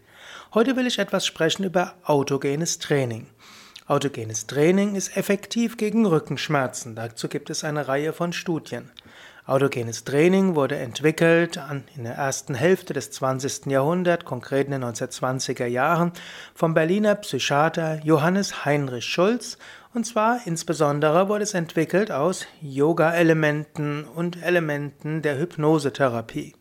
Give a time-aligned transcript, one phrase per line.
[0.54, 3.26] Heute will ich etwas sprechen über autogenes Training.
[3.88, 6.94] Autogenes Training ist effektiv gegen Rückenschmerzen.
[6.94, 8.92] Dazu gibt es eine Reihe von Studien.
[9.48, 11.58] Autogenes Training wurde entwickelt
[11.96, 13.64] in der ersten Hälfte des 20.
[13.64, 16.12] Jahrhunderts, konkret in den 1920er Jahren,
[16.54, 19.56] vom Berliner Psychiater Johannes Heinrich Schulz.
[19.94, 26.54] Und zwar insbesondere wurde es entwickelt aus Yoga-Elementen und Elementen der Hypnosetherapie.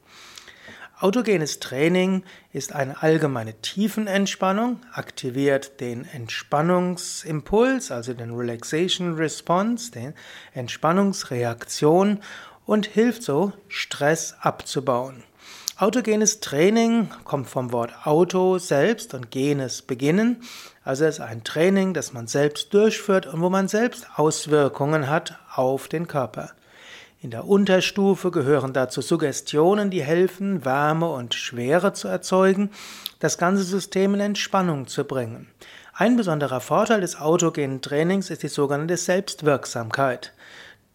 [0.98, 10.14] Autogenes Training ist eine allgemeine Tiefenentspannung, aktiviert den Entspannungsimpuls, also den Relaxation Response, den
[10.54, 12.22] Entspannungsreaktion
[12.68, 15.24] und hilft so, Stress abzubauen.
[15.80, 20.44] Autogenes Training kommt vom Wort Auto selbst und Genes beginnen.
[20.84, 25.40] Also es ist ein Training, das man selbst durchführt und wo man selbst Auswirkungen hat
[25.54, 26.52] auf den Körper.
[27.22, 32.70] In der Unterstufe gehören dazu Suggestionen, die helfen, Wärme und Schwere zu erzeugen,
[33.20, 35.48] das ganze System in Entspannung zu bringen.
[35.94, 40.34] Ein besonderer Vorteil des autogenen Trainings ist die sogenannte Selbstwirksamkeit.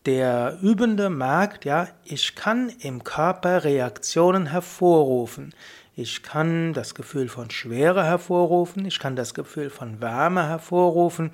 [0.04, 5.54] Der Übende merkt, ja, ich kann im Körper Reaktionen hervorrufen.
[5.94, 11.30] Ich kann das Gefühl von Schwere hervorrufen, ich kann das Gefühl von Wärme hervorrufen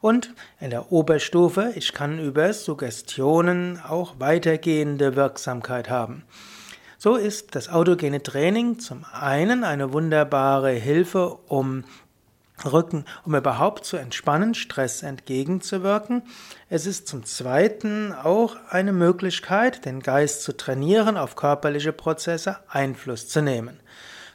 [0.00, 6.24] und in der Oberstufe, ich kann über Suggestionen auch weitergehende Wirksamkeit haben.
[6.98, 11.84] So ist das autogene Training zum einen eine wunderbare Hilfe, um
[12.64, 16.22] Rücken, um überhaupt zu entspannen, Stress entgegenzuwirken.
[16.68, 23.28] Es ist zum Zweiten auch eine Möglichkeit, den Geist zu trainieren, auf körperliche Prozesse Einfluss
[23.28, 23.80] zu nehmen.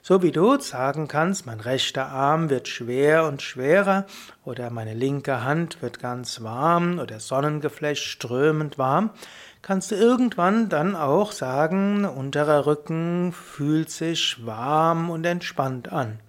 [0.01, 4.05] So wie du sagen kannst, mein rechter Arm wird schwer und schwerer
[4.43, 9.11] oder meine linke Hand wird ganz warm oder Sonnengeflecht strömend warm,
[9.61, 16.19] kannst du irgendwann dann auch sagen, unterer Rücken fühlt sich warm und entspannt an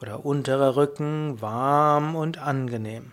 [0.00, 3.12] oder unterer Rücken warm und angenehm.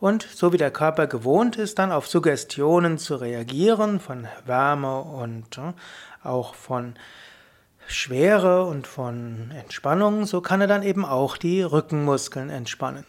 [0.00, 5.58] Und so wie der Körper gewohnt ist, dann auf Suggestionen zu reagieren von Wärme und
[5.58, 5.72] äh,
[6.22, 6.94] auch von
[7.88, 13.04] Schwere und von Entspannung, so kann er dann eben auch die Rückenmuskeln entspannen.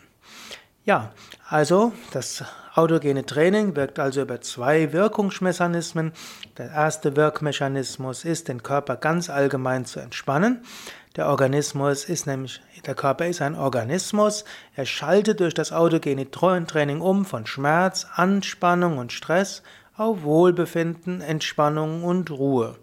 [0.86, 1.12] Ja,
[1.48, 2.44] also das
[2.74, 6.14] autogene Training wirkt also über zwei Wirkungsmechanismen.
[6.58, 10.64] Der erste Wirkmechanismus ist, den Körper ganz allgemein zu entspannen.
[11.20, 14.46] Der Organismus ist nämlich, der Körper ist ein Organismus.
[14.74, 19.62] Er schaltet durch das autogene Training um von Schmerz, Anspannung und Stress
[19.98, 22.78] auf Wohlbefinden, Entspannung und Ruhe.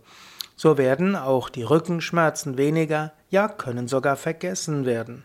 [0.54, 5.24] So werden auch die Rückenschmerzen weniger, ja können sogar vergessen werden.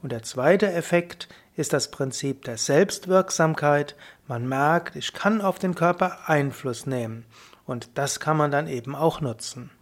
[0.00, 3.96] Und der zweite Effekt ist das Prinzip der Selbstwirksamkeit.
[4.28, 7.26] Man merkt, ich kann auf den Körper Einfluss nehmen.
[7.66, 9.72] Und das kann man dann eben auch nutzen.